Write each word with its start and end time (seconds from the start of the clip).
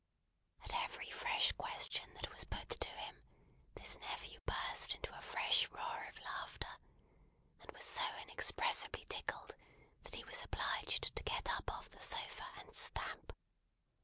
At 0.63 0.73
every 0.73 1.11
fresh 1.11 1.51
question 1.51 2.11
that 2.15 2.33
was 2.33 2.43
put 2.45 2.67
to 2.69 2.87
him, 2.89 3.21
this 3.75 3.99
nephew 3.99 4.39
burst 4.47 4.95
into 4.95 5.15
a 5.15 5.21
fresh 5.21 5.69
roar 5.69 6.07
of 6.09 6.17
laughter; 6.23 6.79
and 7.61 7.71
was 7.73 7.85
so 7.85 8.03
inexpressibly 8.23 9.05
tickled, 9.09 9.55
that 10.01 10.15
he 10.15 10.23
was 10.23 10.41
obliged 10.43 11.15
to 11.15 11.21
get 11.23 11.51
up 11.51 11.69
off 11.71 11.91
the 11.91 12.01
sofa 12.01 12.47
and 12.57 12.75
stamp. 12.75 13.31